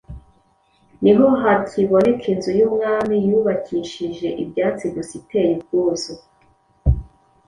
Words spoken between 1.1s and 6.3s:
ho hakiboneka inzu y’umwami yubakishije ibyatsi gusa iteye ubwuzu!